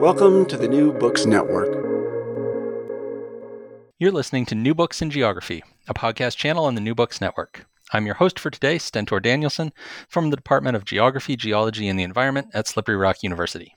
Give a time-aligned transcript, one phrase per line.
[0.00, 1.74] Welcome to the New Books Network.
[3.98, 7.66] You're listening to New Books in Geography, a podcast channel on the New Books Network.
[7.92, 9.74] I'm your host for today, Stentor Danielson,
[10.08, 13.76] from the Department of Geography, Geology, and the Environment at Slippery Rock University.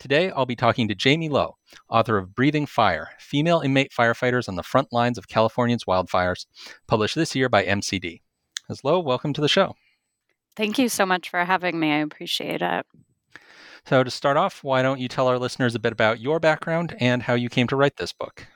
[0.00, 1.56] Today, I'll be talking to Jamie Lowe,
[1.88, 6.46] author of Breathing Fire Female Inmate Firefighters on the Front Lines of California's Wildfires,
[6.88, 8.22] published this year by MCD.
[8.68, 8.82] Ms.
[8.82, 9.76] Lowe, welcome to the show.
[10.56, 11.92] Thank you so much for having me.
[11.92, 12.86] I appreciate it.
[13.86, 16.96] So, to start off, why don't you tell our listeners a bit about your background
[17.00, 18.46] and how you came to write this book?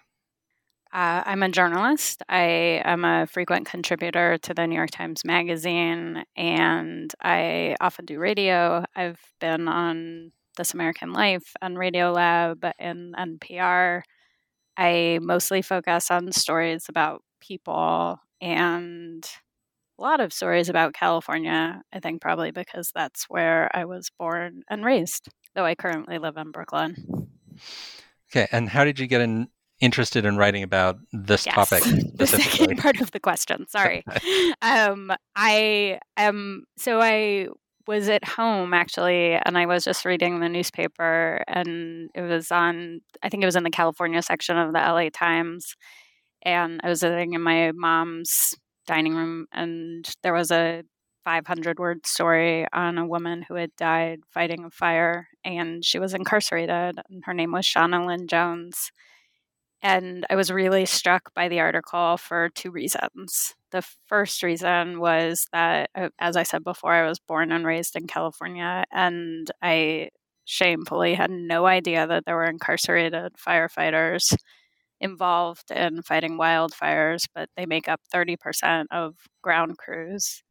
[0.92, 2.22] Uh, I'm a journalist.
[2.30, 8.18] I am a frequent contributor to the New York Times Magazine, and I often do
[8.18, 8.84] radio.
[8.96, 14.02] I've been on This American Life and Radiolab and NPR.
[14.78, 19.28] I mostly focus on stories about people and
[19.98, 24.62] a lot of stories about California, I think probably because that's where I was born
[24.70, 27.28] and raised, though I currently live in Brooklyn.
[28.30, 29.48] Okay, and how did you get in,
[29.80, 31.54] interested in writing about this yes.
[31.54, 31.82] topic?
[32.14, 33.66] the second part of the question.
[33.68, 34.04] Sorry.
[34.62, 37.48] um, I am so I
[37.86, 43.00] was at home actually, and I was just reading the newspaper, and it was on.
[43.22, 45.74] I think it was in the California section of the LA Times,
[46.42, 48.54] and I was sitting in my mom's
[48.88, 50.82] dining room, and there was a
[51.24, 56.14] 500 word story on a woman who had died fighting a fire, and she was
[56.14, 56.98] incarcerated.
[57.10, 58.90] And her name was Shawna Lynn Jones.
[59.82, 63.54] And I was really struck by the article for two reasons.
[63.70, 67.94] The first reason was that, uh, as I said before, I was born and raised
[67.94, 70.08] in California, and I
[70.46, 74.34] shamefully had no idea that there were incarcerated firefighters
[75.00, 80.42] involved in fighting wildfires, but they make up 30% of ground crews.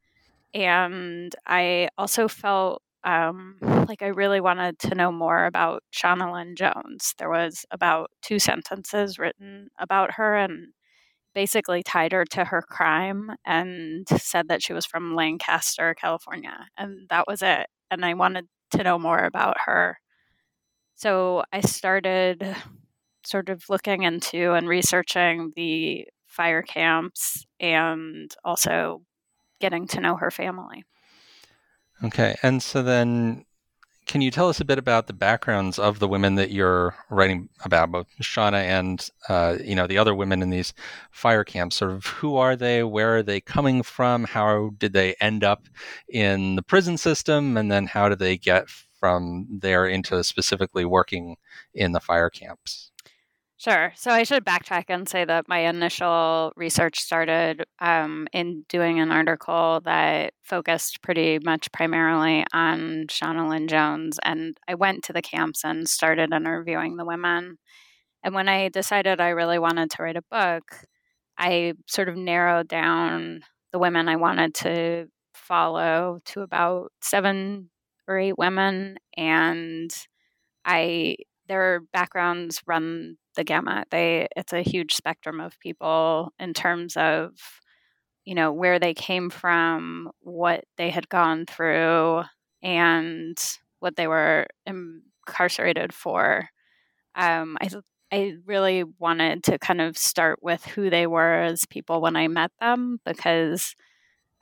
[0.53, 6.55] And I also felt um, like I really wanted to know more about Shawna Lynn
[6.55, 7.13] Jones.
[7.17, 10.73] There was about two sentences written about her and
[11.33, 16.67] basically tied her to her crime and said that she was from Lancaster, California.
[16.77, 17.67] And that was it.
[17.91, 19.99] And I wanted to know more about her.
[20.95, 22.55] So I started
[23.27, 29.01] sort of looking into and researching the fire camps and also
[29.59, 30.83] getting to know her family.
[32.03, 32.35] Okay.
[32.43, 33.45] And so then
[34.07, 37.49] can you tell us a bit about the backgrounds of the women that you're writing
[37.65, 40.73] about, both Shawna and uh, you know the other women in these
[41.11, 41.75] fire camps?
[41.75, 42.83] Sort of who are they?
[42.83, 44.23] Where are they coming from?
[44.23, 45.67] How did they end up
[46.07, 47.57] in the prison system?
[47.57, 51.35] And then how did they get from there into specifically working
[51.73, 52.91] in the fire camps?
[53.59, 53.91] Sure.
[53.95, 59.11] So I should backtrack and say that my initial research started um, in doing an
[59.11, 64.19] article that focused pretty much primarily on Shawna Lynn Jones.
[64.23, 67.57] And I went to the camps and started interviewing the women.
[68.23, 70.85] And when I decided I really wanted to write a book,
[71.37, 73.41] I sort of narrowed down
[73.73, 77.69] the women I wanted to follow to about seven
[78.07, 78.97] or eight women.
[79.17, 79.91] And
[80.65, 81.17] I
[81.47, 83.87] their backgrounds run the gamut.
[83.91, 87.31] They it's a huge spectrum of people in terms of
[88.25, 92.23] you know where they came from, what they had gone through,
[92.61, 93.37] and
[93.79, 96.49] what they were incarcerated for.
[97.15, 97.69] Um, I
[98.11, 102.27] I really wanted to kind of start with who they were as people when I
[102.27, 103.75] met them because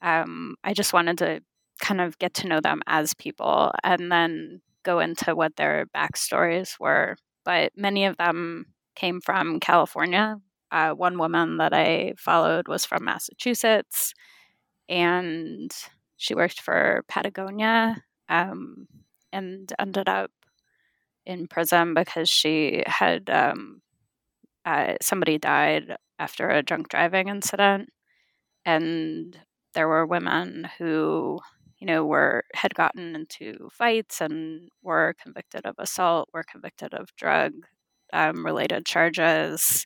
[0.03, 1.42] um, I just wanted to
[1.81, 6.80] kind of get to know them as people and then go into what their backstories
[6.80, 7.18] were.
[7.44, 10.38] But many of them came from California.
[10.71, 14.13] Uh, one woman that I followed was from Massachusetts,
[14.89, 15.71] and
[16.18, 18.88] she worked for Patagonia um,
[19.31, 20.31] and ended up
[21.25, 23.81] in prison because she had um,
[24.65, 27.89] uh, somebody died after a drunk driving incident,
[28.65, 29.39] and
[29.74, 31.39] there were women who
[31.80, 37.15] you know were had gotten into fights and were convicted of assault, were convicted of
[37.15, 37.53] drug
[38.13, 39.86] um, related charges.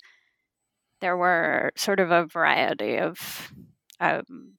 [1.02, 3.52] There were sort of a variety of
[4.00, 4.54] um,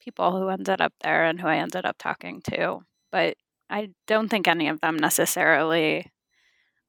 [0.00, 2.80] people who ended up there and who I ended up talking to,
[3.10, 3.36] but
[3.70, 6.10] I don't think any of them necessarily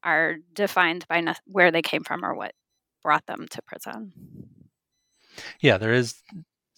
[0.03, 2.53] are defined by ne- where they came from or what
[3.01, 4.13] brought them to prison.
[5.61, 6.21] Yeah, there is.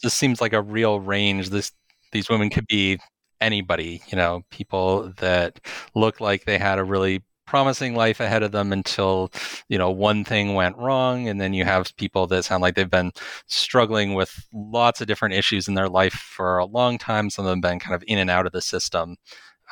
[0.03, 1.49] This seems like a real range.
[1.49, 1.71] This
[2.11, 2.99] these women could be
[3.41, 4.01] anybody.
[4.07, 5.59] You know, people that
[5.95, 9.31] look like they had a really promising life ahead of them until
[9.69, 12.89] you know one thing went wrong and then you have people that sound like they've
[12.89, 13.11] been
[13.47, 17.49] struggling with lots of different issues in their life for a long time some of
[17.49, 19.15] them been kind of in and out of the system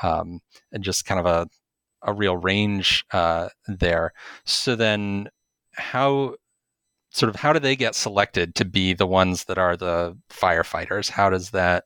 [0.02, 0.40] um,
[0.72, 1.48] and just kind of a
[2.04, 4.14] a real range uh, there.
[4.46, 5.30] So then,
[5.74, 6.36] how
[7.12, 11.10] sort of how do they get selected to be the ones that are the firefighters?
[11.10, 11.86] How does that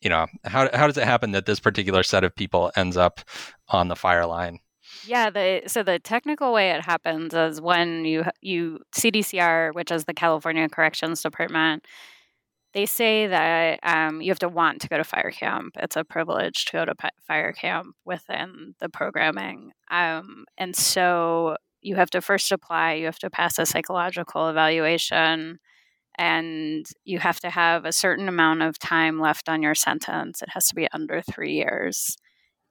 [0.00, 3.20] you know how how does it happen that this particular set of people ends up
[3.68, 4.60] on the fire line?
[5.06, 10.04] Yeah, the so the technical way it happens is when you you CDCR, which is
[10.04, 11.84] the California Corrections Department,
[12.76, 15.74] they say that um, you have to want to go to fire camp.
[15.78, 16.94] It's a privilege to go to
[17.26, 19.72] fire camp within the programming.
[19.90, 25.58] Um, and so you have to first apply, you have to pass a psychological evaluation,
[26.18, 30.42] and you have to have a certain amount of time left on your sentence.
[30.42, 32.16] It has to be under three years.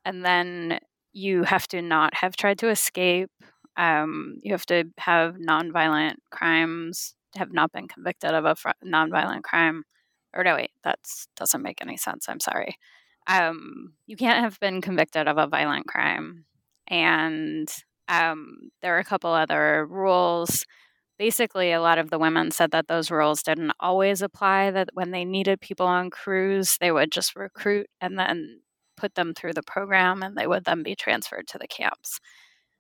[0.04, 0.80] And then
[1.14, 3.32] you have to not have tried to escape.
[3.78, 9.44] Um, you have to have nonviolent crimes, have not been convicted of a fr- nonviolent
[9.44, 9.84] crime
[10.36, 11.00] or no, wait, that
[11.36, 12.28] doesn't make any sense.
[12.28, 12.78] I'm sorry.
[13.28, 16.46] Um, you can't have been convicted of a violent crime.
[16.88, 17.68] And
[18.08, 20.66] um, there are a couple other rules.
[21.18, 25.12] Basically, a lot of the women said that those rules didn't always apply, that when
[25.12, 28.62] they needed people on crews, they would just recruit and then
[28.98, 32.20] put them through the program and they would then be transferred to the camps.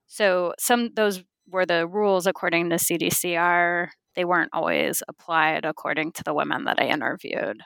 [0.07, 6.23] So some those were the rules according to CDCR they weren't always applied according to
[6.23, 7.61] the women that I interviewed.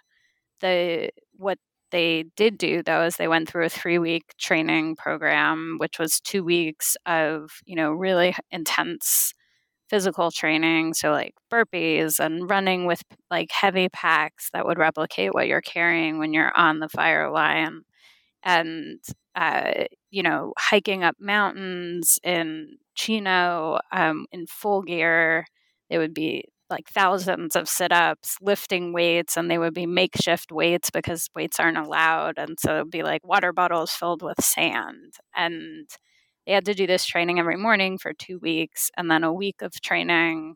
[0.62, 1.60] The what
[1.92, 6.20] they did do though is they went through a three week training program, which was
[6.22, 9.34] two weeks of you know really intense
[9.90, 15.48] physical training, so like burpees and running with like heavy packs that would replicate what
[15.48, 17.82] you're carrying when you're on the fire line,
[18.44, 19.00] and
[19.36, 25.46] uh, you know hiking up mountains in chino um, in full gear
[25.90, 30.52] it would be like thousands of sit ups, lifting weights, and they would be makeshift
[30.52, 32.36] weights because weights aren't allowed.
[32.38, 35.14] And so it would be like water bottles filled with sand.
[35.36, 35.90] And
[36.50, 39.62] they had to do this training every morning for two weeks, and then a week
[39.62, 40.56] of training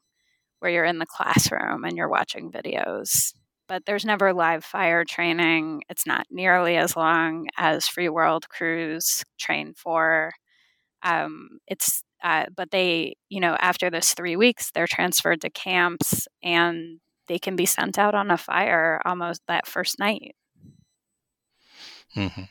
[0.57, 3.31] where you're in the classroom and you're watching videos.
[3.67, 5.83] But there's never live fire training.
[5.89, 10.33] It's not nearly as long as Free World crews train for.
[11.03, 16.27] Um, it's uh, but they, you know, after this three weeks, they're transferred to camps
[16.41, 20.33] and they can be sent out on a fire almost that first night.
[22.15, 22.45] Mm-hmm.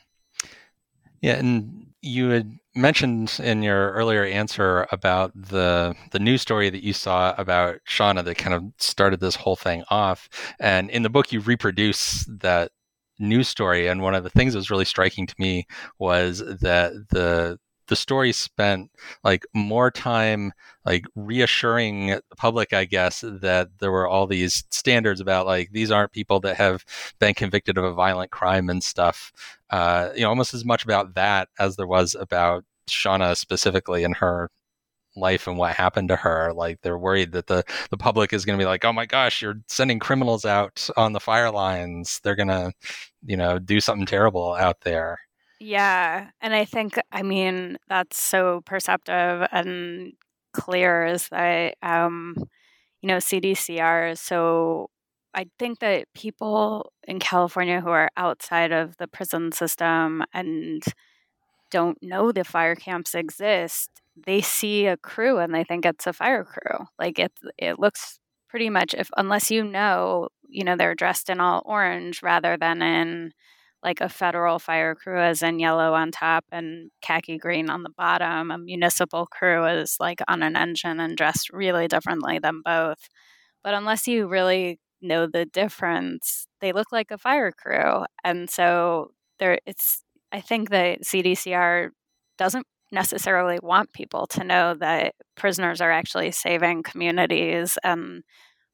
[1.19, 6.83] Yeah, and you had mentioned in your earlier answer about the the news story that
[6.83, 10.27] you saw about Shawna that kind of started this whole thing off.
[10.59, 12.71] And in the book, you reproduce that
[13.19, 13.87] news story.
[13.87, 15.65] And one of the things that was really striking to me
[15.97, 17.57] was that the
[17.87, 18.89] the story spent
[19.23, 20.51] like more time
[20.85, 25.91] like reassuring the public i guess that there were all these standards about like these
[25.91, 26.85] aren't people that have
[27.19, 29.31] been convicted of a violent crime and stuff
[29.71, 34.17] uh, you know almost as much about that as there was about shawna specifically and
[34.17, 34.49] her
[35.15, 36.51] life and what happened to her.
[36.53, 39.41] Like they're worried that the the public is going to be like oh my gosh
[39.41, 42.19] you're sending criminals out on the fire lines.
[42.23, 42.73] They're going to
[43.25, 45.19] you know do something terrible out there
[45.63, 46.29] yeah.
[46.41, 50.13] And I think, I mean, that's so perceptive and
[50.53, 52.35] clear is that, um,
[53.01, 54.15] you know, CDCR.
[54.15, 54.89] So
[55.33, 60.83] I think that people in California who are outside of the prison system and
[61.71, 63.89] don't know the fire camps exist,
[64.25, 66.85] they see a crew and they think it's a fire crew.
[66.99, 71.39] Like it it looks pretty much if unless you know, you know, they're dressed in
[71.39, 73.33] all orange rather than in
[73.83, 77.89] like a federal fire crew is in yellow on top and khaki green on the
[77.97, 78.51] bottom.
[78.51, 83.09] A municipal crew is like on an engine and dressed really differently than both.
[83.63, 88.05] But unless you really know the difference, they look like a fire crew.
[88.23, 91.89] And so there it's I think that CDCR
[92.37, 98.23] doesn't necessarily want people to know that prisoners are actually saving communities and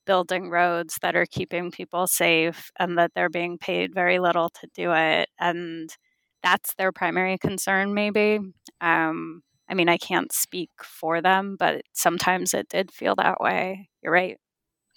[0.10, 4.68] building roads that are keeping people safe and that they're being paid very little to
[4.74, 5.30] do it.
[5.39, 5.96] And
[6.42, 8.39] that's their primary concern, maybe.
[8.82, 13.88] Um, I mean, I can't speak for them, but sometimes it did feel that way.
[14.01, 14.38] You're right.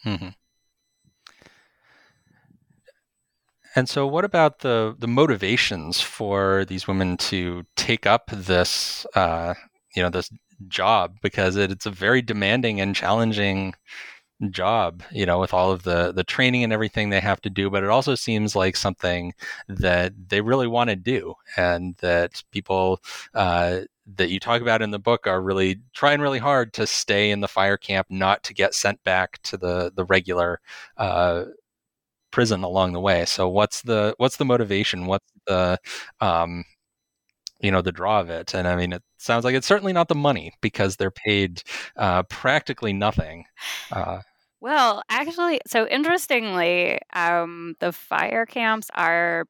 [0.07, 0.29] Mm-hmm.
[3.77, 9.53] And so, what about the the motivations for these women to take up this, uh,
[9.95, 10.31] you know, this
[10.69, 13.75] job because it, it's a very demanding and challenging
[14.51, 17.71] job, you know, with all of the the training and everything they have to do.
[17.71, 19.35] But it also seems like something
[19.69, 23.01] that they really want to do, and that people.
[23.35, 23.81] Uh,
[24.17, 27.41] that you talk about in the book are really trying really hard to stay in
[27.41, 30.61] the fire camp, not to get sent back to the the regular
[30.97, 31.45] uh,
[32.31, 33.25] prison along the way.
[33.27, 35.07] So what's the what's the motivation?
[35.07, 35.79] What's the
[36.21, 36.65] um,
[37.61, 38.55] you know the draw of it?
[38.55, 41.63] And I mean, it sounds like it's certainly not the money because they're paid
[41.97, 43.45] uh, practically nothing.
[43.93, 44.21] Uh,
[44.63, 49.47] well, actually, so interestingly, um, the fire camps are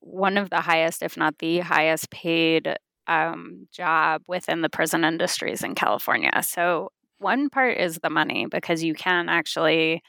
[0.00, 2.76] one of the highest, if not the highest paid
[3.08, 6.30] um, job within the prison industries in California.
[6.42, 10.02] So one part is the money because you can actually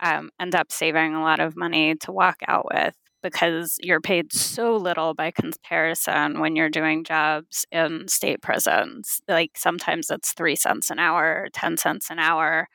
[0.00, 4.32] um, end up saving a lot of money to walk out with because you're paid
[4.32, 9.20] so little by comparison when you're doing jobs in state prisons.
[9.28, 12.68] Like sometimes it's three cents an hour, 10 cents an hour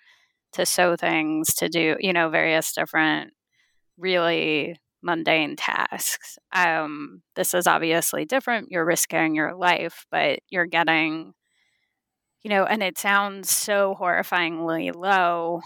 [0.54, 3.34] to sew things, to do, you know, various different
[3.98, 6.38] really mundane tasks.
[6.54, 8.70] Um, this is obviously different.
[8.72, 11.34] You're risking your life, but you're getting,
[12.44, 15.62] you know, and it sounds so horrifyingly low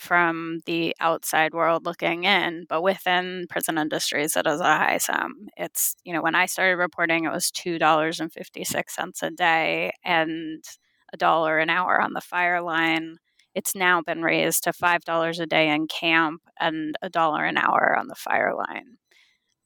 [0.00, 5.48] from the outside world looking in, but within prison industries, it is a high sum.
[5.56, 10.64] It's, you know, when I started reporting, it was $2.56 a day and
[11.12, 13.18] a dollar an hour on the fire line.
[13.54, 17.96] It's now been raised to $5 a day in camp and a dollar an hour
[17.98, 18.98] on the fire line.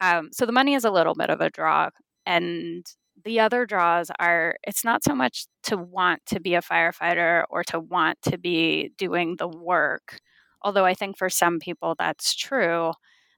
[0.00, 1.90] Um, so the money is a little bit of a draw.
[2.26, 2.86] And
[3.24, 7.64] the other draws are it's not so much to want to be a firefighter or
[7.64, 10.20] to want to be doing the work,
[10.62, 12.92] although I think for some people that's true.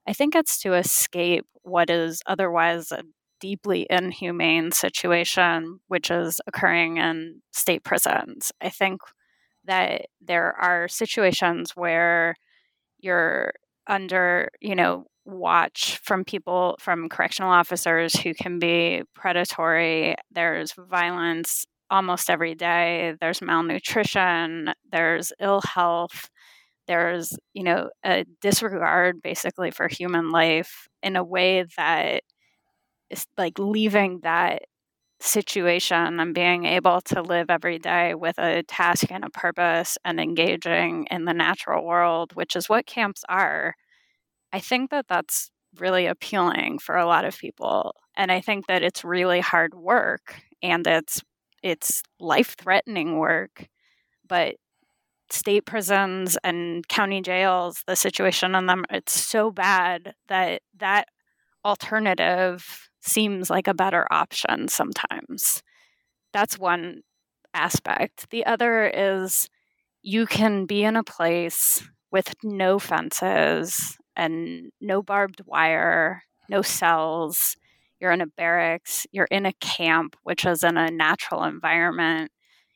[0.07, 3.03] I think it's to escape what is otherwise a
[3.39, 8.51] deeply inhumane situation, which is occurring in state prisons.
[8.61, 9.01] I think
[9.65, 12.35] that there are situations where
[12.99, 13.53] you're
[13.87, 20.15] under, you know, watch from people from correctional officers who can be predatory.
[20.31, 23.15] There's violence almost every day.
[23.21, 24.73] There's malnutrition.
[24.91, 26.29] There's ill health.
[26.87, 32.23] There's you know a disregard basically for human life in a way that
[33.09, 34.63] is like leaving that
[35.21, 40.19] situation and being able to live every day with a task and a purpose and
[40.19, 43.75] engaging in the natural world which is what camps are
[44.53, 45.49] I think that that's
[45.79, 47.95] really appealing for a lot of people.
[48.15, 51.21] And I think that it's really hard work and it's
[51.63, 53.67] it's life-threatening work,
[54.27, 54.55] but
[55.31, 61.07] state prisons and county jails, the situation on them it's so bad that that
[61.65, 65.63] alternative seems like a better option sometimes.
[66.33, 67.01] That's one
[67.53, 68.29] aspect.
[68.31, 69.49] The other is
[70.01, 77.55] you can be in a place with no fences and no barbed wire, no cells.
[77.99, 82.31] You're in a barracks, you're in a camp, which is in a natural environment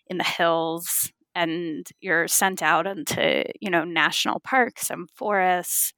[0.08, 5.94] in the hills, and you're sent out into, you know, national parks and forests.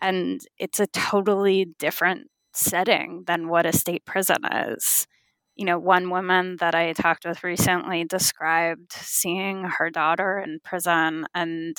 [0.00, 5.06] And it's a totally different setting than what a state prison is.
[5.56, 11.26] You know, one woman that I talked with recently described seeing her daughter in prison
[11.34, 11.76] and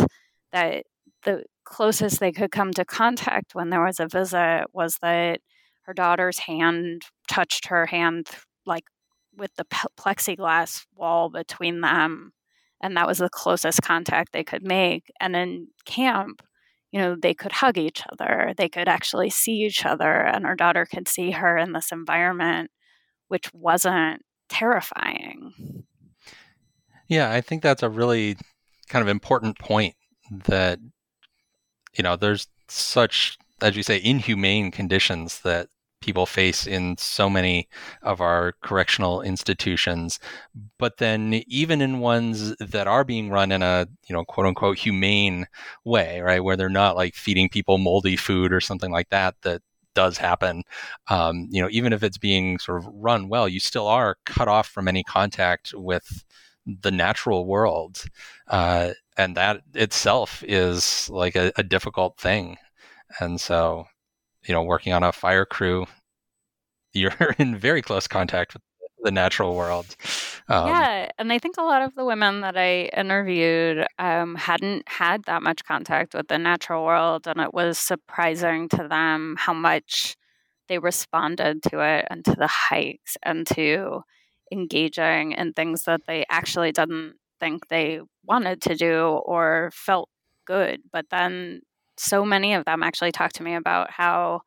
[0.51, 0.85] that
[1.23, 5.39] the closest they could come to contact when there was a visit was that
[5.83, 8.27] her daughter's hand touched her hand
[8.65, 8.83] like
[9.37, 9.65] with the
[9.97, 12.31] plexiglass wall between them
[12.81, 16.41] and that was the closest contact they could make and in camp
[16.93, 20.55] you know they could hug each other they could actually see each other and her
[20.55, 22.71] daughter could see her in this environment
[23.27, 25.83] which wasn't terrifying.
[27.07, 28.37] Yeah, I think that's a really
[28.87, 29.95] kind of important point
[30.45, 30.79] that
[31.97, 35.69] you know there's such as you say inhumane conditions that
[36.03, 37.67] people face in so many
[38.01, 40.19] of our correctional institutions.
[40.77, 44.77] But then even in ones that are being run in a you know quote unquote
[44.77, 45.47] humane
[45.85, 49.61] way right where they're not like feeding people moldy food or something like that that
[49.95, 50.63] does happen
[51.09, 54.47] um, you know even if it's being sort of run well you still are cut
[54.47, 56.23] off from any contact with
[56.65, 58.03] the natural world.
[58.47, 62.57] Uh, and that itself is like a, a difficult thing.
[63.19, 63.85] And so
[64.45, 65.85] you know working on a fire crew
[66.93, 68.61] you're in very close contact with
[69.03, 69.95] the natural world.
[70.47, 74.87] Um, yeah, and I think a lot of the women that I interviewed um, hadn't
[74.87, 79.53] had that much contact with the natural world, and it was surprising to them how
[79.53, 80.15] much
[80.69, 84.01] they responded to it and to the hikes and to
[84.51, 90.09] engaging in things that they actually didn't think they wanted to do or felt
[90.45, 90.81] good.
[90.91, 91.61] But then
[91.97, 94.41] so many of them actually talked to me about how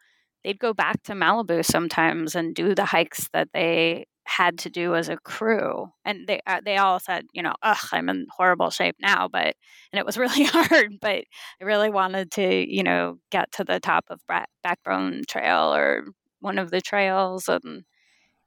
[0.44, 4.94] they'd go back to Malibu sometimes and do the hikes that they had to do
[4.94, 5.88] as a crew.
[6.04, 9.54] And they uh, they all said you know ugh i'm in horrible shape now but
[9.92, 11.24] and it was really hard but
[11.60, 14.20] i really wanted to you know get to the top of
[14.62, 16.06] backbone trail or
[16.40, 17.84] one of the trails and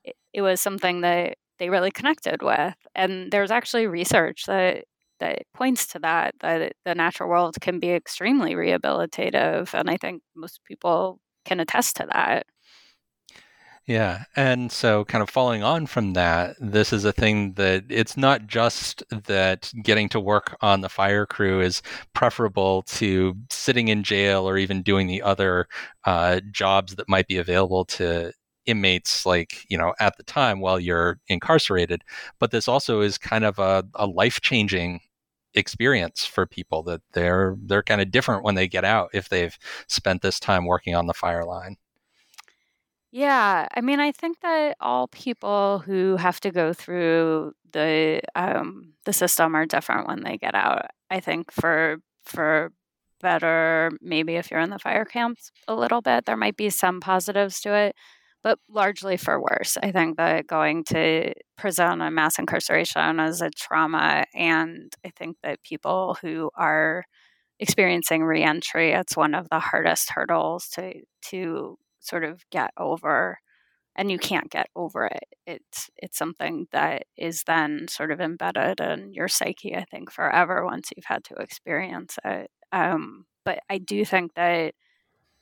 [0.04, 2.76] it, it was something that they really connected with.
[2.96, 4.86] And there's actually research that
[5.20, 10.22] that points to that that the natural world can be extremely rehabilitative and i think
[10.36, 12.46] most people can attest to that.
[13.86, 14.26] Yeah.
[14.36, 18.46] And so, kind of following on from that, this is a thing that it's not
[18.46, 21.82] just that getting to work on the fire crew is
[22.14, 25.68] preferable to sitting in jail or even doing the other
[26.06, 28.32] uh, jobs that might be available to
[28.68, 32.04] inmates, like, you know, at the time while you're incarcerated.
[32.40, 35.00] But this also is kind of a, a life changing
[35.54, 39.58] experience for people that they're they're kind of different when they get out if they've
[39.88, 41.78] spent this time working on the fire line.
[43.12, 48.94] Yeah, I mean, I think that all people who have to go through the um,
[49.06, 50.86] the system are different when they get out.
[51.10, 52.72] I think for for
[53.22, 57.00] better, maybe if you're in the fire camps a little bit, there might be some
[57.02, 57.96] positives to it
[58.44, 59.78] but largely for worse.
[59.84, 64.26] I think that going to prison and mass incarceration is a trauma.
[64.34, 67.04] And I think that people who are
[67.60, 70.94] experiencing reentry, it's one of the hardest hurdles to
[71.30, 73.40] to sort of get over.
[73.96, 75.24] And you can't get over it.
[75.46, 80.66] It's it's something that is then sort of embedded in your psyche, I think, forever
[80.66, 82.50] once you've had to experience it.
[82.72, 84.74] Um, but I do think that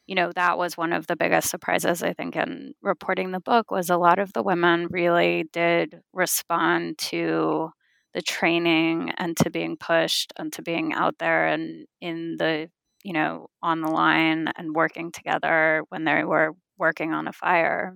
[0.07, 3.71] you know that was one of the biggest surprises i think in reporting the book
[3.71, 7.69] was a lot of the women really did respond to
[8.13, 12.69] the training and to being pushed and to being out there and in the
[13.03, 17.95] you know on the line and working together when they were working on a fire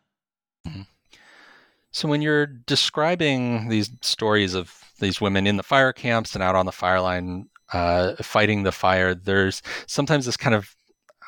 [1.91, 6.55] So when you're describing these stories of these women in the fire camps and out
[6.55, 10.75] on the fire line uh, fighting the fire, there's sometimes this kind of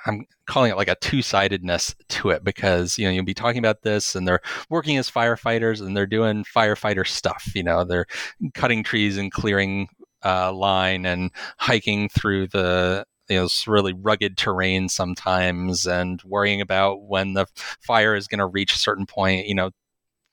[0.05, 3.83] I'm calling it like a two-sidedness to it because you know you'll be talking about
[3.83, 7.51] this and they're working as firefighters and they're doing firefighter stuff.
[7.55, 8.05] You know, they're
[8.53, 9.87] cutting trees and clearing
[10.23, 17.03] uh, line and hiking through the you know really rugged terrain sometimes and worrying about
[17.03, 17.45] when the
[17.81, 19.47] fire is going to reach a certain point.
[19.47, 19.71] You know,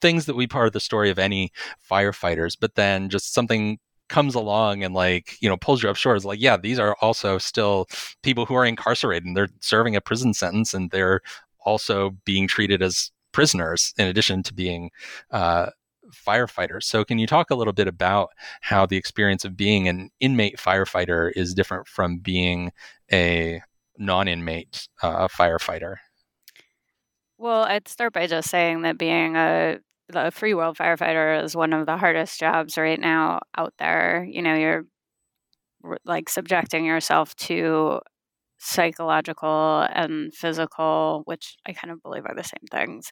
[0.01, 1.53] things that we part of the story of any
[1.89, 6.17] firefighters, but then just something comes along and like you know pulls you up short
[6.17, 7.87] is like yeah these are also still
[8.25, 11.21] people who are incarcerated and they're serving a prison sentence and they're
[11.65, 14.91] also being treated as prisoners in addition to being
[15.31, 15.71] uh,
[16.13, 16.85] firefighters.
[16.85, 20.59] So, can you talk a little bit about how the experience of being an inmate
[20.59, 22.73] firefighter is different from being
[23.13, 23.63] a
[23.99, 25.97] non inmate uh, firefighter?
[27.39, 29.79] Well, I'd start by just saying that being a
[30.13, 34.27] the free world firefighter is one of the hardest jobs right now out there.
[34.31, 34.85] You know, you're
[36.05, 38.01] like subjecting yourself to
[38.59, 43.11] psychological and physical, which I kind of believe are the same things,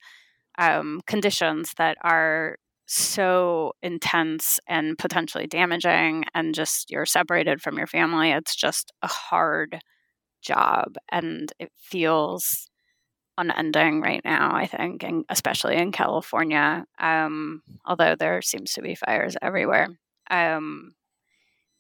[0.58, 7.86] um, conditions that are so intense and potentially damaging, and just you're separated from your
[7.88, 8.30] family.
[8.32, 9.80] It's just a hard
[10.42, 12.67] job, and it feels
[13.38, 18.94] unending right now, I think, and especially in California, um, although there seems to be
[18.94, 19.88] fires everywhere.
[20.30, 20.94] Um,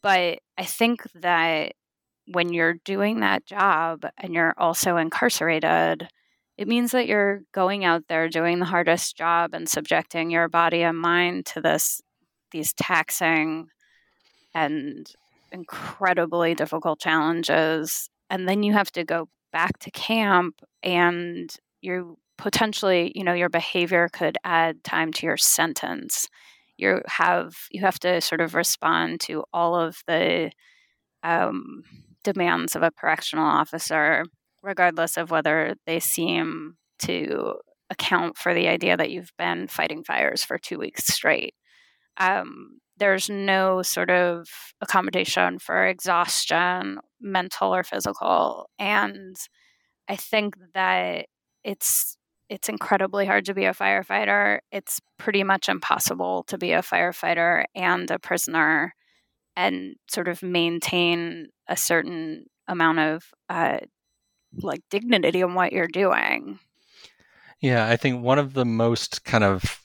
[0.02, 1.72] but I think that
[2.26, 6.08] when you're doing that job and you're also incarcerated,
[6.56, 10.82] it means that you're going out there doing the hardest job and subjecting your body
[10.82, 12.00] and mind to this
[12.50, 13.68] these taxing
[14.54, 15.12] and
[15.52, 23.12] incredibly difficult challenges and then you have to go back to camp and you potentially
[23.14, 26.28] you know your behavior could add time to your sentence
[26.76, 30.50] you have you have to sort of respond to all of the
[31.22, 31.82] um,
[32.24, 34.24] demands of a correctional officer,
[34.62, 37.54] regardless of whether they seem to
[37.90, 41.54] account for the idea that you've been fighting fires for two weeks straight.
[42.18, 44.48] Um, there's no sort of
[44.80, 48.68] accommodation for exhaustion, mental or physical.
[48.78, 49.36] And
[50.08, 51.26] I think that
[51.64, 52.16] it's
[52.48, 54.60] it's incredibly hard to be a firefighter.
[54.72, 58.94] It's pretty much impossible to be a firefighter and a prisoner
[59.54, 63.78] and sort of maintain a certain amount of uh,
[64.56, 66.58] like dignity in what you're doing.
[67.60, 69.82] Yeah, I think one of the most kind of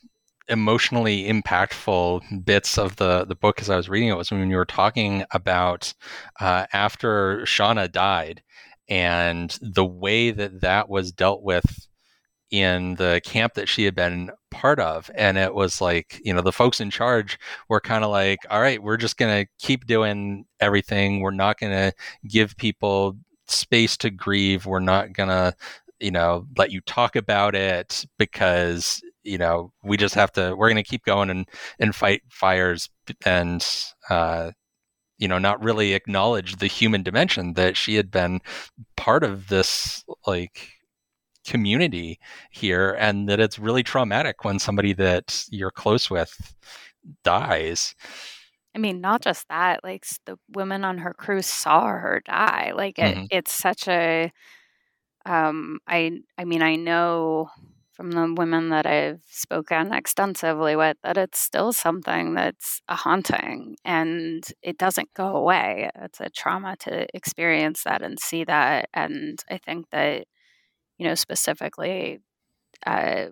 [0.49, 4.57] emotionally impactful bits of the the book as I was reading it was when you
[4.57, 5.93] were talking about
[6.39, 8.43] uh, after Shawna died
[8.89, 11.87] and the way that that was dealt with
[12.51, 15.09] in the camp that she had been part of.
[15.15, 18.61] And it was like you know the folks in charge were kind of like all
[18.61, 21.21] right we're just going to keep doing everything.
[21.21, 21.93] We're not going to
[22.27, 24.65] give people space to grieve.
[24.65, 25.55] We're not going to
[25.99, 30.69] you know let you talk about it because you know we just have to we're
[30.69, 31.47] going to keep going and
[31.79, 32.89] and fight fires
[33.25, 33.65] and
[34.09, 34.51] uh
[35.17, 38.41] you know not really acknowledge the human dimension that she had been
[38.95, 40.69] part of this like
[41.45, 42.19] community
[42.51, 46.55] here and that it's really traumatic when somebody that you're close with
[47.23, 47.95] dies.
[48.75, 52.71] I mean, not just that, like the women on her crew saw her die.
[52.75, 53.25] Like it, mm-hmm.
[53.29, 54.31] it's such a
[55.25, 57.49] um I I mean, I know
[57.93, 63.77] from the women that I've spoken extensively with that it's still something that's a haunting
[63.85, 65.89] and it doesn't go away.
[66.01, 68.89] It's a trauma to experience that and see that.
[68.93, 70.25] And I think that
[70.97, 72.19] you know, specifically,
[72.85, 73.27] uh,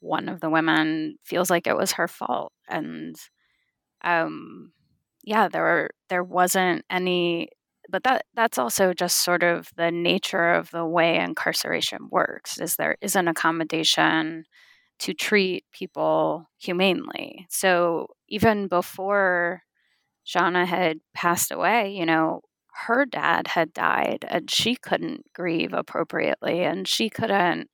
[0.00, 3.16] one of the women feels like it was her fault, and
[4.02, 4.72] um,
[5.24, 7.48] yeah, there were there wasn't any,
[7.90, 12.58] but that that's also just sort of the nature of the way incarceration works.
[12.60, 14.44] Is there is an accommodation
[15.00, 17.46] to treat people humanely.
[17.50, 19.62] So even before
[20.26, 22.42] Shawna had passed away, you know,
[22.86, 27.68] her dad had died and she couldn't grieve appropriately and she couldn't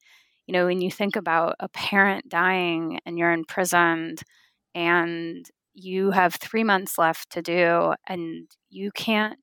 [0.47, 4.23] you know when you think about a parent dying and you're imprisoned
[4.75, 9.39] and you have 3 months left to do and you can't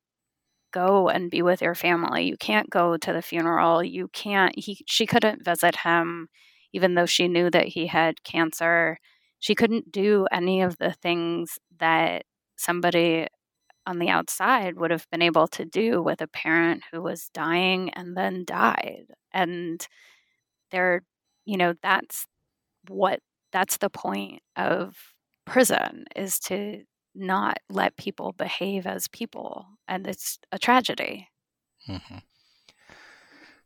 [0.73, 2.25] go and be with your family.
[2.25, 3.83] You can't go to the funeral.
[3.83, 6.29] You can't he she couldn't visit him
[6.73, 8.97] even though she knew that he had cancer.
[9.39, 12.25] She couldn't do any of the things that
[12.57, 13.27] somebody
[13.85, 17.89] on the outside would have been able to do with a parent who was dying
[17.91, 19.05] and then died.
[19.33, 19.85] And
[20.71, 21.03] there,
[21.45, 22.25] you know, that's
[22.89, 23.19] what
[23.51, 24.95] that's the point of
[25.45, 26.83] prison is to
[27.15, 29.65] not let people behave as people.
[29.87, 31.27] And it's a tragedy.
[31.87, 32.17] Mm-hmm.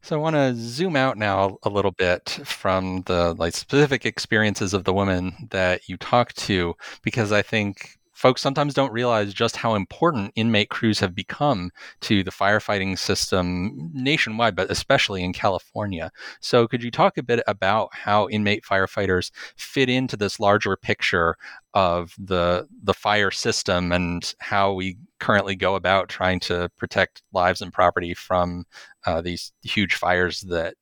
[0.02, 4.74] So I want to zoom out now a little bit from the like specific experiences
[4.74, 9.56] of the women that you talked to, because I think folks sometimes don't realize just
[9.56, 11.70] how important inmate crews have become
[12.02, 16.12] to the firefighting system nationwide, but especially in California.
[16.42, 21.38] So, could you talk a bit about how inmate firefighters fit into this larger picture
[21.76, 27.62] of the the fire system and how we currently go about trying to protect lives
[27.62, 28.66] and property from
[29.06, 30.74] uh, these huge fires that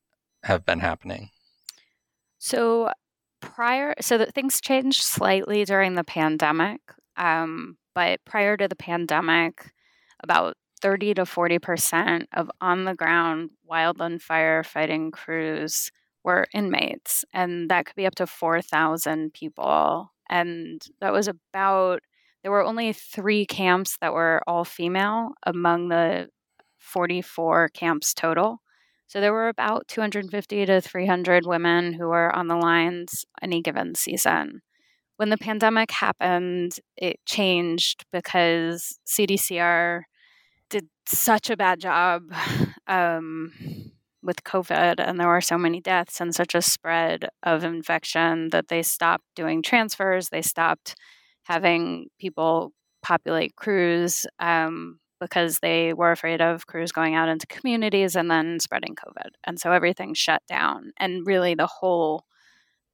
[0.43, 1.30] have been happening?
[2.38, 2.91] So,
[3.41, 6.80] prior, so that things changed slightly during the pandemic.
[7.17, 9.71] Um, but prior to the pandemic,
[10.21, 15.91] about 30 to 40% of on the ground wildland firefighting crews
[16.23, 20.12] were inmates, and that could be up to 4,000 people.
[20.30, 22.01] And that was about,
[22.41, 26.30] there were only three camps that were all female among the
[26.80, 28.62] 44 camps total.
[29.08, 33.95] So there were about 250 to 300 women who were on the lines any given
[33.95, 34.62] season.
[35.17, 40.01] When the pandemic happened, it changed because CDCR
[40.69, 42.23] did such a bad job
[42.88, 43.54] um,
[44.21, 48.67] with COVID, and there were so many deaths and such a spread of infection that
[48.67, 50.30] they stopped doing transfers.
[50.30, 50.95] They stopped
[51.43, 54.25] having people populate crews.
[54.39, 59.30] Um, because they were afraid of crews going out into communities and then spreading COVID.
[59.43, 60.91] And so everything shut down.
[60.97, 62.25] And really, the whole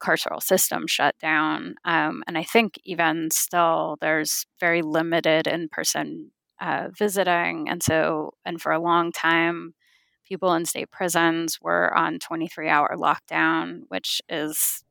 [0.01, 1.75] carceral system shut down.
[1.85, 7.69] Um, and I think even still, there's very limited in person uh, visiting.
[7.69, 9.73] And so, and for a long time,
[10.25, 14.83] people in state prisons were on 23 hour lockdown, which is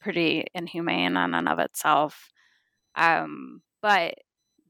[0.00, 2.30] pretty inhumane in and of itself.
[2.94, 4.14] Um, but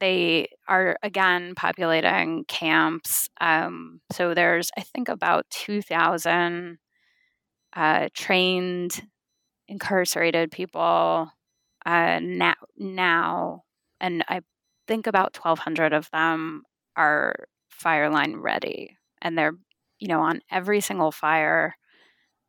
[0.01, 3.29] they are again populating camps.
[3.40, 6.79] Um, so there's, I think, about 2,000
[7.74, 9.03] uh, trained
[9.68, 11.31] incarcerated people
[11.87, 13.62] uh, now, now,
[14.00, 14.40] and I
[14.87, 16.62] think about 1,200 of them
[16.96, 17.35] are
[17.70, 19.54] fire line ready, and they're,
[19.98, 21.74] you know, on every single fire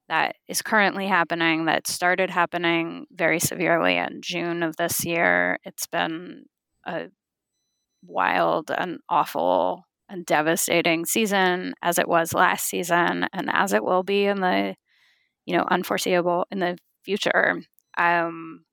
[0.09, 5.59] that is currently happening that started happening very severely in June of this year.
[5.63, 6.45] It's been
[6.85, 7.09] a
[8.03, 14.03] wild and awful and devastating season as it was last season and as it will
[14.03, 14.75] be in the
[15.45, 17.61] you know unforeseeable in the future
[17.97, 18.63] um,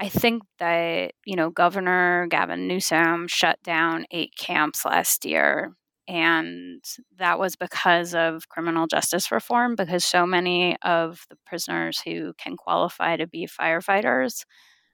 [0.00, 5.72] i think that you know governor gavin newsom shut down eight camps last year
[6.08, 6.82] and
[7.18, 12.56] that was because of criminal justice reform because so many of the prisoners who can
[12.56, 14.44] qualify to be firefighters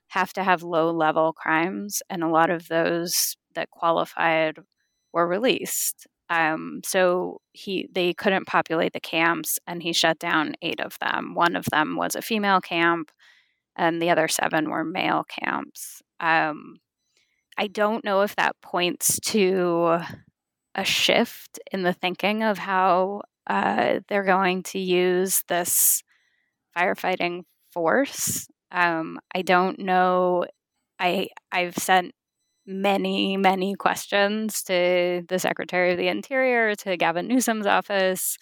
[0.09, 4.59] have to have low level crimes and a lot of those that qualified
[5.13, 6.07] were released.
[6.35, 11.35] Um, so he they couldn't populate the camps, and he shut down eight of them.
[11.35, 13.13] One of them was a female camp,
[13.77, 16.03] and the other seven were male camps.
[16.19, 16.79] Um,
[17.57, 20.01] I don't know if that points to
[20.75, 26.03] a shift in the thinking of how uh, they're going to use this
[26.77, 28.49] firefighting force.
[28.73, 30.47] Um, I don't know.
[30.99, 32.13] I I've sent
[32.67, 38.39] many, many questions to the Secretary of the Interior, to Gavin Newsom's office.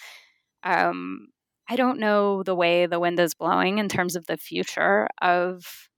[0.63, 1.29] Um,
[1.69, 5.89] I don't know the way the wind is blowing in terms of the future of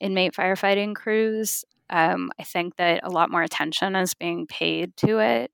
[0.00, 1.64] inmate firefighting crews.
[1.88, 5.50] Um, I think that a lot more attention is being paid to it.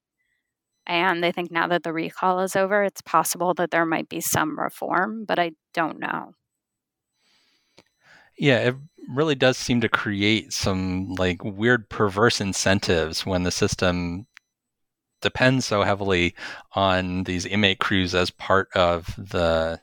[0.86, 4.20] And I think now that the recall is over, it's possible that there might be
[4.20, 6.34] some reform, but I don't know.
[8.36, 8.72] Yeah,
[9.08, 14.26] really does seem to create some like weird perverse incentives when the system
[15.20, 16.34] depends so heavily
[16.74, 19.80] on these inmate crews as part of the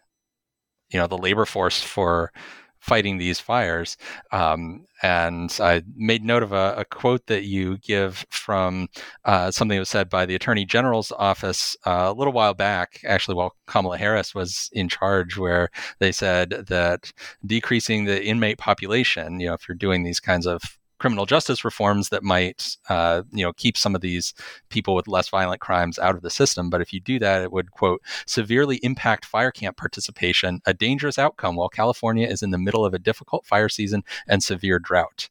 [0.89, 2.31] you know the labor force for
[2.79, 3.97] fighting these fires.
[4.31, 8.87] Um, and I made note of a, a, quote that you give from
[9.25, 13.01] uh, something that was said by the Attorney General's office uh, a little while back,
[13.05, 17.11] actually, while Kamala Harris was in charge, where they said that
[17.45, 22.09] decreasing the inmate population, you know, if you're doing these kinds of criminal justice reforms
[22.09, 24.33] that might, uh, you know, keep some of these
[24.69, 26.69] people with less violent crimes out of the system.
[26.69, 31.17] But if you do that, it would quote severely impact fire camp participation, a dangerous
[31.17, 35.29] outcome while California is in the middle of a difficult fire season and severe drought.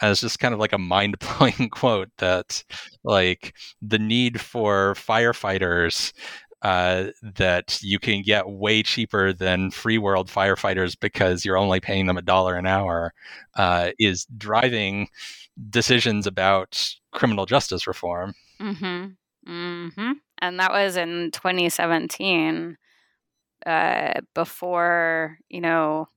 [0.00, 2.62] And it's just kind of like a mind blowing quote that,
[3.02, 6.12] like, the need for firefighters
[6.66, 12.06] uh, that you can get way cheaper than free world firefighters because you're only paying
[12.06, 13.14] them a dollar an hour
[13.54, 15.06] uh, is driving
[15.70, 18.34] decisions about criminal justice reform.
[18.60, 19.48] Mm-hmm.
[19.48, 20.12] Mm-hmm.
[20.38, 22.76] And that was in 2017,
[23.64, 26.08] uh, before you know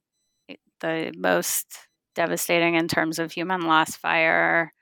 [0.80, 1.68] the most
[2.16, 4.74] devastating in terms of human loss fire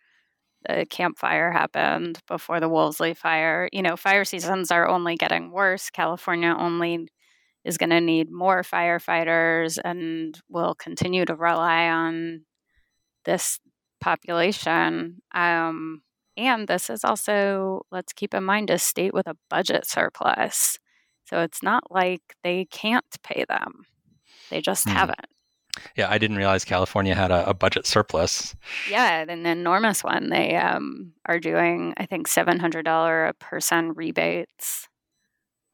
[0.67, 3.69] the Camp Fire happened, before the Woolsey fire.
[3.71, 5.89] You know, fire seasons are only getting worse.
[5.89, 7.07] California only
[7.63, 12.41] is going to need more firefighters and will continue to rely on
[13.25, 13.59] this
[13.99, 15.21] population.
[15.33, 16.01] Um,
[16.35, 20.77] and this is also, let's keep in mind, a state with a budget surplus.
[21.25, 23.83] So it's not like they can't pay them,
[24.49, 24.91] they just hmm.
[24.91, 25.27] haven't.
[25.95, 28.55] Yeah, I didn't realize California had a, a budget surplus.
[28.89, 30.29] Yeah, an enormous one.
[30.29, 34.87] They um, are doing, I think, seven hundred dollar a person rebates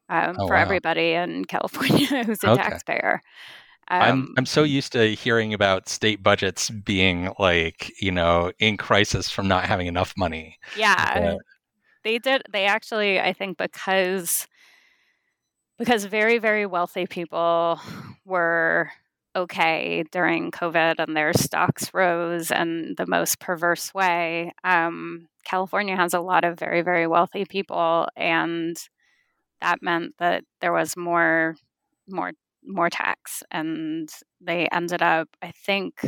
[0.09, 0.61] um, oh, for wow.
[0.61, 2.61] everybody in California who's a okay.
[2.61, 3.21] taxpayer.
[3.89, 8.77] Um, I'm I'm so used to hearing about state budgets being like you know in
[8.77, 10.57] crisis from not having enough money.
[10.77, 11.37] Yeah,
[12.03, 12.43] they did.
[12.51, 14.47] They actually, I think, because
[15.77, 17.79] because very very wealthy people
[18.25, 18.89] were
[19.36, 24.54] okay during COVID and their stocks rose in the most perverse way.
[24.63, 28.78] Um, California has a lot of very very wealthy people, and
[29.62, 31.56] that meant that there was more
[32.08, 32.34] more
[32.65, 34.10] more tax and
[34.41, 36.02] they ended up i think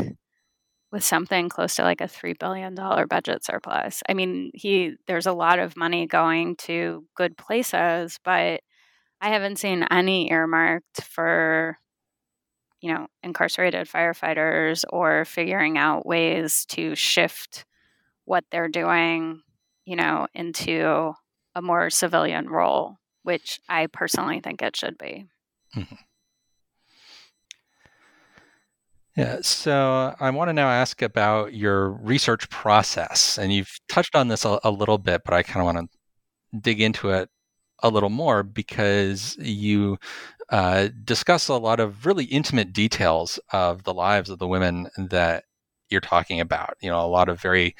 [0.92, 2.76] with something close to like a $3 billion
[3.10, 8.62] budget surplus i mean he there's a lot of money going to good places but
[9.22, 11.78] i haven't seen any earmarked for
[12.86, 17.66] you know incarcerated firefighters or figuring out ways to shift
[18.26, 19.42] what they're doing
[19.86, 21.12] you know into
[21.56, 25.26] a more civilian role which i personally think it should be
[25.76, 25.96] mm-hmm.
[29.18, 33.38] Yeah, so I want to now ask about your research process.
[33.38, 36.60] And you've touched on this a, a little bit, but I kind of want to
[36.60, 37.30] dig into it
[37.82, 39.98] a little more because you
[40.50, 45.46] uh, discuss a lot of really intimate details of the lives of the women that
[45.90, 46.76] you're talking about.
[46.82, 47.76] You know, a lot of very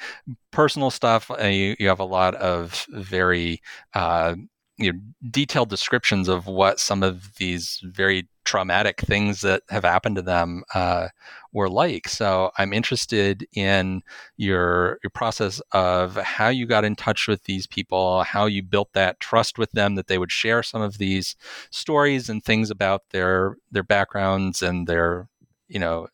[0.50, 1.30] personal stuff.
[1.40, 3.60] You, you, have a lot of very
[3.94, 4.36] uh,
[4.78, 4.98] you know,
[5.30, 10.62] detailed descriptions of what some of these very traumatic things that have happened to them
[10.74, 11.08] uh,
[11.52, 12.08] were like.
[12.08, 14.02] So I'm interested in
[14.36, 18.92] your your process of how you got in touch with these people, how you built
[18.92, 21.36] that trust with them that they would share some of these
[21.70, 25.28] stories and things about their their backgrounds and their
[25.68, 26.06] you know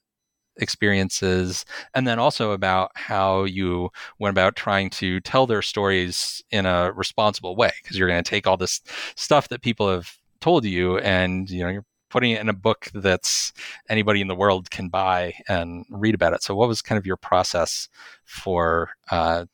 [0.57, 6.67] experiences and then also about how you went about trying to tell their stories in
[6.67, 8.81] a responsible way because you're going to take all this
[9.15, 12.89] stuff that people have told you and you know you're putting it in a book
[12.93, 13.55] that's
[13.89, 16.43] anybody in the world can buy and read about it.
[16.43, 17.89] So what was kind of your process
[18.25, 19.47] for uh,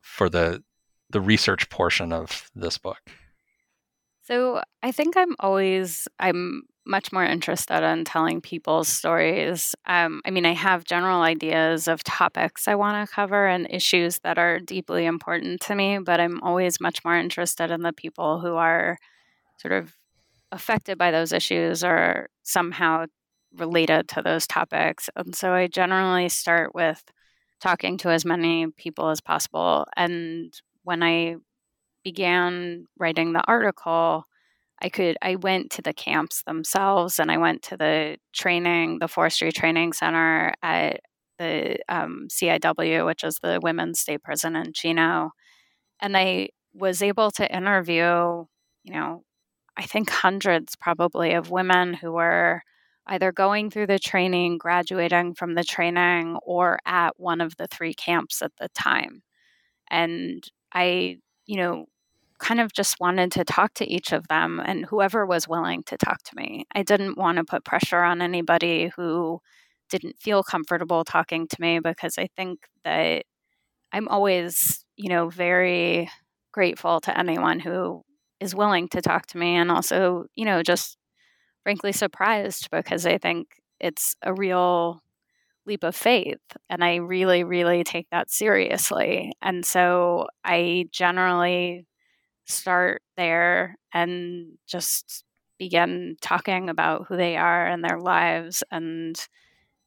[0.00, 0.64] for the
[1.10, 2.98] the research portion of this book?
[4.24, 9.74] So I think I'm always I'm much more interested in telling people's stories.
[9.86, 14.20] Um, I mean, I have general ideas of topics I want to cover and issues
[14.20, 18.40] that are deeply important to me, but I'm always much more interested in the people
[18.40, 18.98] who are
[19.58, 19.94] sort of
[20.52, 23.06] affected by those issues or somehow
[23.56, 25.10] related to those topics.
[25.16, 27.02] And so I generally start with
[27.60, 29.86] talking to as many people as possible.
[29.96, 30.52] And
[30.84, 31.36] when I
[32.04, 34.26] began writing the article,
[34.82, 39.08] I could I went to the camps themselves and I went to the training, the
[39.08, 41.00] forestry training center at
[41.38, 45.30] the um, CIW, which is the Women's State Prison in Chino,
[46.00, 48.44] and I was able to interview,
[48.84, 49.22] you know,
[49.76, 52.62] I think hundreds probably of women who were
[53.06, 57.94] either going through the training, graduating from the training, or at one of the three
[57.94, 59.22] camps at the time.
[59.90, 61.86] And I, you know,
[62.38, 65.96] kind of just wanted to talk to each of them and whoever was willing to
[65.96, 66.66] talk to me.
[66.74, 69.40] I didn't want to put pressure on anybody who
[69.90, 73.24] didn't feel comfortable talking to me because I think that
[73.92, 76.10] I'm always, you know, very
[76.52, 78.02] grateful to anyone who
[78.40, 80.98] is willing to talk to me and also, you know, just
[81.62, 83.48] frankly surprised because I think
[83.80, 85.00] it's a real
[85.66, 86.38] leap of faith
[86.70, 89.32] and I really really take that seriously.
[89.42, 91.86] And so I generally
[92.46, 95.24] start there and just
[95.58, 99.26] begin talking about who they are and their lives and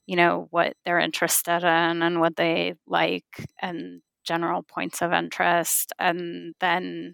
[0.08, 3.26] you know what they're interested in and what they like
[3.62, 5.94] and general points of interest.
[6.00, 7.14] And then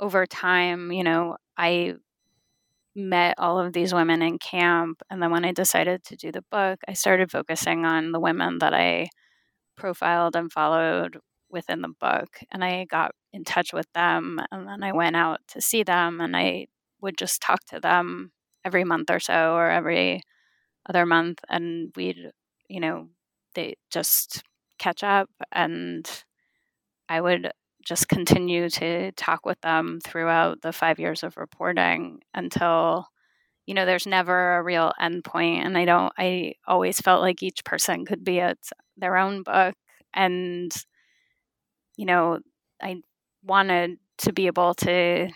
[0.00, 1.94] over time you know i
[2.94, 6.44] met all of these women in camp and then when i decided to do the
[6.50, 9.06] book i started focusing on the women that i
[9.76, 11.18] profiled and followed
[11.52, 15.40] within the book and I got in touch with them and then I went out
[15.48, 16.66] to see them and I
[17.00, 18.32] would just talk to them
[18.64, 20.22] every month or so or every
[20.88, 22.30] other month and we'd
[22.68, 23.08] you know
[23.54, 24.42] they just
[24.78, 26.08] catch up and
[27.08, 27.50] I would
[27.84, 33.06] just continue to talk with them throughout the 5 years of reporting until
[33.66, 37.42] you know there's never a real end point and I don't I always felt like
[37.42, 39.74] each person could be its their own book
[40.14, 40.72] and
[42.02, 42.40] you know,
[42.82, 43.02] I
[43.44, 45.28] wanted to be able to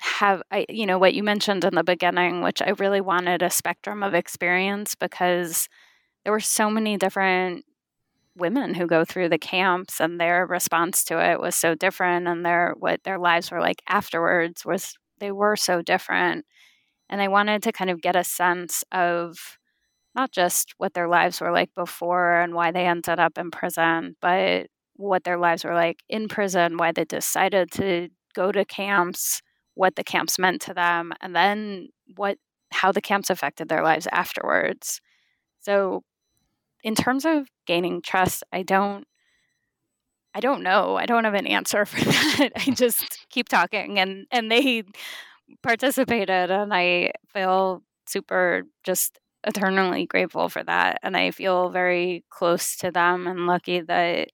[0.00, 3.50] have I you know what you mentioned in the beginning, which I really wanted a
[3.50, 5.68] spectrum of experience because
[6.24, 7.64] there were so many different
[8.36, 12.46] women who go through the camps and their response to it was so different and
[12.46, 16.46] their what their lives were like afterwards was they were so different.
[17.10, 19.58] And I wanted to kind of get a sense of
[20.14, 24.16] not just what their lives were like before and why they ended up in prison,
[24.22, 29.42] but what their lives were like in prison, why they decided to go to camps,
[29.74, 32.38] what the camps meant to them, and then what
[32.72, 35.00] how the camps affected their lives afterwards.
[35.60, 36.02] So
[36.84, 39.06] in terms of gaining trust, I don't
[40.34, 40.96] I don't know.
[40.96, 42.50] I don't have an answer for that.
[42.56, 44.84] I just keep talking and and they
[45.62, 52.76] participated and I feel super just eternally grateful for that and I feel very close
[52.78, 54.28] to them and lucky that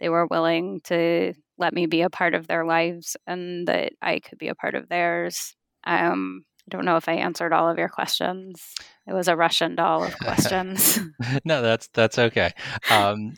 [0.00, 4.20] they were willing to let me be a part of their lives and that I
[4.20, 5.54] could be a part of theirs.
[5.84, 8.74] Um, I don't know if I answered all of your questions.
[9.06, 10.98] It was a Russian doll of questions.
[11.44, 12.52] no, that's that's okay.
[12.90, 13.34] Um,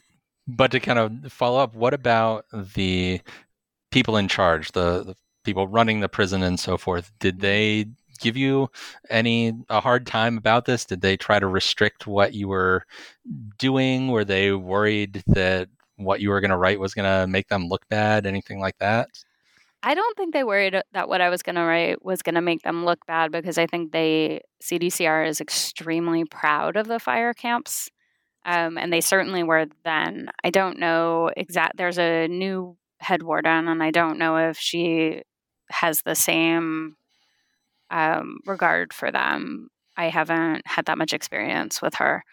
[0.47, 3.21] but to kind of follow up, what about the
[3.91, 7.13] people in charge, the, the people running the prison and so forth?
[7.21, 7.87] Did they
[8.19, 8.71] give you
[9.11, 10.87] any a hard time about this?
[10.87, 12.85] Did they try to restrict what you were
[13.59, 14.09] doing?
[14.09, 15.69] Were they worried that
[15.99, 18.27] what you were going to write was going to make them look bad?
[18.27, 19.09] Anything like that?
[19.83, 22.41] I don't think they worried that what I was going to write was going to
[22.41, 27.33] make them look bad because I think they CDCR is extremely proud of the fire
[27.33, 27.89] camps,
[28.45, 30.31] um, and they certainly were then.
[30.43, 31.77] I don't know exact.
[31.77, 35.23] There's a new head warden, and I don't know if she
[35.71, 36.97] has the same
[37.91, 39.69] um, regard for them.
[39.97, 42.25] I haven't had that much experience with her,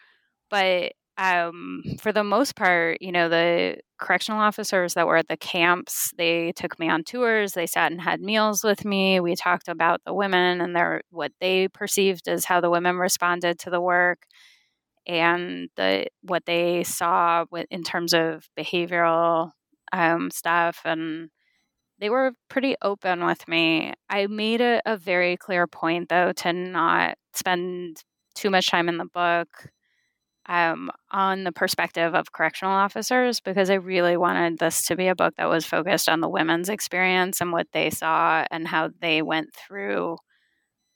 [0.49, 5.37] but um, for the most part, you know, the correctional officers that were at the
[5.37, 7.53] camps, they took me on tours.
[7.53, 9.19] They sat and had meals with me.
[9.19, 13.59] We talked about the women and their what they perceived as how the women responded
[13.59, 14.23] to the work,
[15.07, 19.51] and the what they saw with, in terms of behavioral
[19.93, 20.81] um, stuff.
[20.85, 21.29] And
[21.99, 23.93] they were pretty open with me.
[24.09, 28.03] I made a, a very clear point, though, to not spend
[28.35, 29.69] too much time in the book
[30.47, 35.15] um, on the perspective of correctional officers because I really wanted this to be a
[35.15, 39.21] book that was focused on the women's experience and what they saw and how they
[39.21, 40.17] went through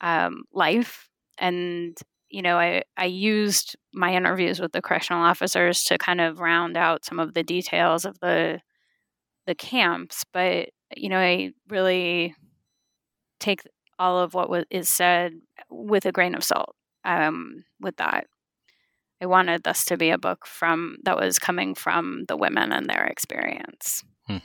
[0.00, 1.08] um, life.
[1.38, 1.96] And,
[2.28, 6.76] you know, I, I used my interviews with the correctional officers to kind of round
[6.76, 8.60] out some of the details of the
[9.46, 12.34] the camps, but you know, I really
[13.40, 13.62] take
[13.98, 15.32] all of what was, is said
[15.70, 16.74] with a grain of salt
[17.04, 18.26] um, with that.
[19.20, 22.88] I wanted this to be a book from that was coming from the women and
[22.88, 24.02] their experience.
[24.26, 24.38] Hmm.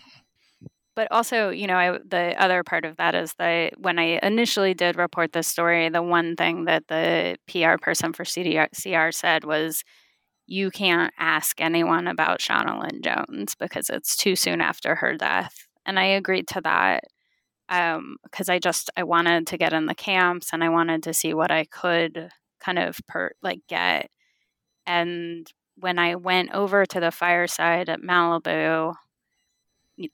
[0.96, 4.74] But also, you know, I, the other part of that is that when I initially
[4.74, 9.84] did report this story, the one thing that the PR person for CDCR said was,
[10.46, 15.68] "You can't ask anyone about Shawna Lynn Jones because it's too soon after her death."
[15.86, 17.04] And I agreed to that
[17.68, 21.14] because um, I just I wanted to get in the camps and I wanted to
[21.14, 24.10] see what I could kind of per like get
[24.96, 28.94] and when I went over to the fireside at Malibu,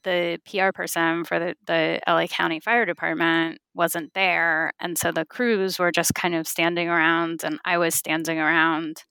[0.04, 4.74] the PR person for the, the LA County Fire Department wasn't there.
[4.80, 9.04] And so the crews were just kind of standing around, and I was standing around.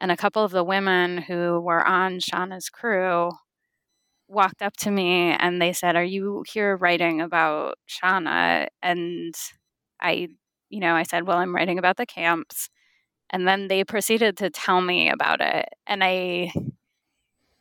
[0.00, 3.30] And a couple of the women who were on Shawna's crew
[4.28, 8.68] walked up to me and they said, Are you here writing about Shawna?
[8.80, 9.34] And
[10.00, 10.28] I,
[10.68, 12.70] you know, I said, Well, I'm writing about the camps.
[13.30, 15.68] And then they proceeded to tell me about it.
[15.86, 16.52] And I,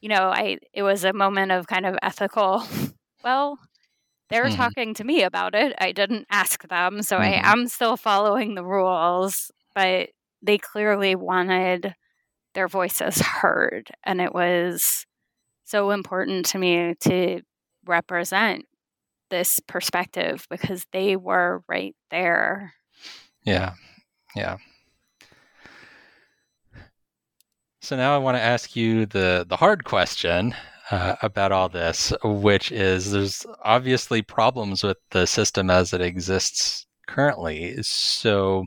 [0.02, 2.64] you know, I, it was a moment of kind of ethical,
[3.24, 3.60] well,
[4.30, 4.56] they're mm-hmm.
[4.56, 5.74] talking to me about it.
[5.80, 7.02] I didn't ask them.
[7.04, 7.46] So mm-hmm.
[7.46, 10.10] I am still following the rules, but
[10.42, 11.94] they clearly wanted
[12.54, 13.90] their voices heard.
[14.04, 15.06] And it was
[15.66, 17.42] so important to me to
[17.86, 18.66] represent
[19.30, 22.74] this perspective because they were right there.
[23.44, 23.74] Yeah.
[24.36, 24.58] Yeah.
[27.82, 30.54] So now I want to ask you the the hard question
[30.92, 36.86] uh, about all this, which is there's obviously problems with the system as it exists
[37.08, 37.82] currently.
[37.84, 38.66] So,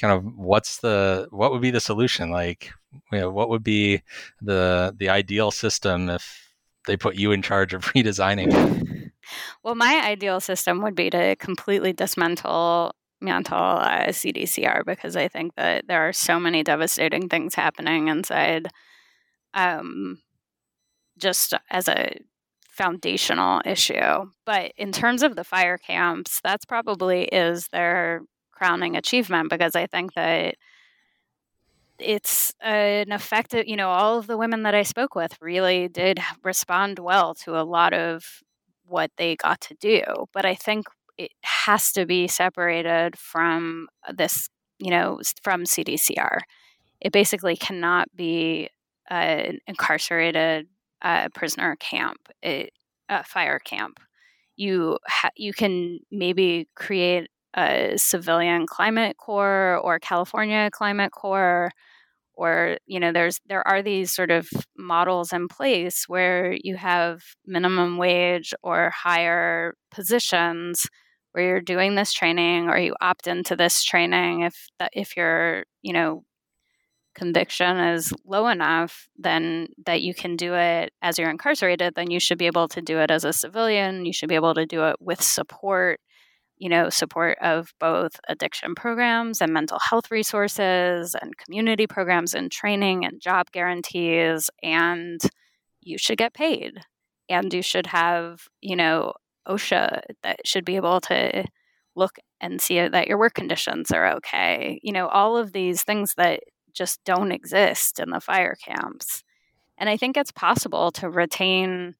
[0.00, 2.30] kind of what's the what would be the solution?
[2.30, 2.70] Like,
[3.12, 4.02] you know, what would be
[4.40, 6.50] the the ideal system if
[6.86, 9.10] they put you in charge of redesigning?
[9.62, 15.54] Well, my ideal system would be to completely dismantle mantle uh, CDCR because I think
[15.56, 18.68] that there are so many devastating things happening inside.
[19.54, 20.18] Um,
[21.18, 22.16] just as a
[22.68, 24.24] foundational issue.
[24.44, 29.86] But in terms of the fire camps, that's probably is their crowning achievement because I
[29.86, 30.56] think that
[32.00, 36.18] it's an effective, you know, all of the women that I spoke with really did
[36.42, 38.24] respond well to a lot of
[38.84, 40.02] what they got to do.
[40.32, 40.86] But I think
[41.18, 44.48] it has to be separated from this,
[44.78, 46.40] you know, from CDCR.
[47.00, 48.68] It basically cannot be
[49.10, 50.66] an incarcerated
[51.02, 52.70] uh, prisoner camp, a,
[53.08, 54.00] a fire camp.
[54.56, 61.70] You ha- you can maybe create a civilian climate corps or California climate corps
[62.36, 67.22] or you know there's there are these sort of models in place where you have
[67.46, 70.86] minimum wage or higher positions
[71.34, 75.64] where you're doing this training or you opt into this training if that if your
[75.82, 76.24] you know
[77.14, 82.18] conviction is low enough then that you can do it as you're incarcerated then you
[82.18, 84.84] should be able to do it as a civilian you should be able to do
[84.84, 86.00] it with support
[86.56, 92.50] you know, support of both addiction programs and mental health resources and community programs and
[92.50, 94.50] training and job guarantees.
[94.62, 95.20] And
[95.80, 96.80] you should get paid.
[97.28, 99.14] And you should have, you know,
[99.48, 101.44] OSHA that should be able to
[101.96, 104.80] look and see that your work conditions are okay.
[104.82, 106.40] You know, all of these things that
[106.72, 109.22] just don't exist in the fire camps.
[109.78, 111.94] And I think it's possible to retain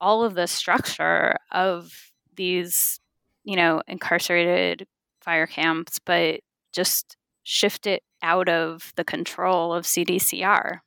[0.00, 1.92] all of the structure of
[2.34, 3.00] these
[3.44, 4.86] you know, incarcerated
[5.20, 6.40] fire camps, but
[6.72, 10.78] just shift it out of the control of CDCR.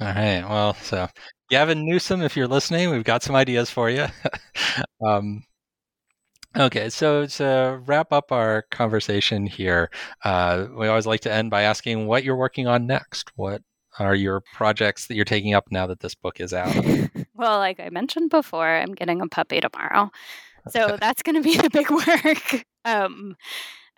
[0.00, 0.44] All right.
[0.48, 1.08] Well, so
[1.52, 4.06] Gavin Newsom, if you're listening, we've got some ideas for you.
[5.06, 5.44] um,
[6.56, 9.90] okay, so to wrap up our conversation here,
[10.24, 13.32] uh, we always like to end by asking what you're working on next.
[13.36, 13.60] What
[13.98, 16.74] are your projects that you're taking up now that this book is out?
[17.34, 20.10] well, like I mentioned before, I'm getting a puppy tomorrow.
[20.70, 21.90] So that's going to be the big
[22.54, 22.64] work.
[22.86, 23.36] Um,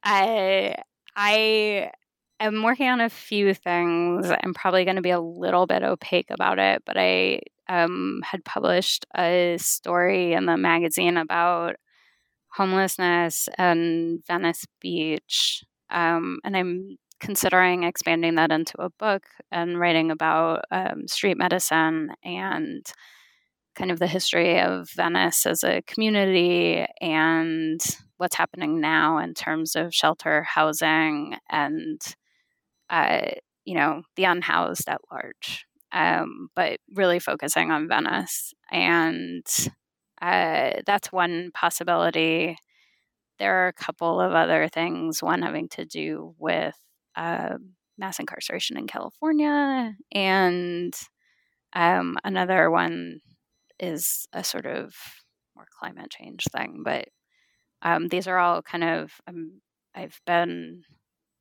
[0.03, 0.75] I
[1.15, 1.93] I
[2.41, 4.31] am working on a few things.
[4.31, 8.45] I'm probably going to be a little bit opaque about it, but I um, had
[8.45, 11.77] published a story in the magazine about
[12.53, 15.65] homelessness and Venice Beach.
[15.91, 22.11] Um, and I'm considering expanding that into a book and writing about um, street medicine
[22.23, 22.85] and
[23.75, 27.81] kind of the history of Venice as a community and
[28.19, 32.01] what's happening now in terms of shelter housing and
[32.91, 33.27] uh,
[33.65, 39.47] you know the unhoused at large um, but really focusing on venice and
[40.23, 42.57] uh, that's one possibility
[43.39, 46.77] there are a couple of other things one having to do with
[47.17, 47.57] uh,
[47.99, 50.95] mass incarceration in California, and
[51.75, 53.21] um, another one
[53.81, 54.95] is a sort of
[55.57, 56.83] more climate change thing.
[56.85, 57.09] But
[57.83, 59.61] um, these are all kind of um,
[59.95, 60.83] I've been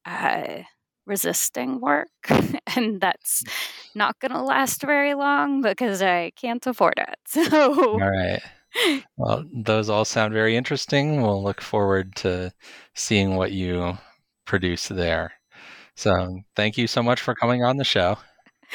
[0.05, 0.63] uh,
[1.05, 2.07] resisting work,
[2.75, 3.51] and that's mm.
[3.95, 7.15] not going to last very long because I can't afford it.
[7.27, 8.41] So, all right.
[9.17, 11.21] Well, those all sound very interesting.
[11.21, 12.51] We'll look forward to
[12.95, 13.97] seeing what you
[14.45, 15.33] produce there.
[15.95, 18.17] So thank you so much for coming on the show.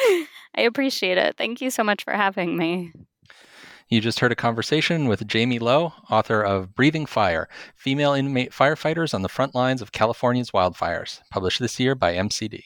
[0.54, 1.36] I appreciate it.
[1.36, 2.92] Thank you so much for having me.
[3.90, 9.14] You just heard a conversation with Jamie Lowe, author of Breathing Fire Female Inmate Firefighters
[9.14, 12.64] on the Front Lines of California's Wildfires, published this year by MCD.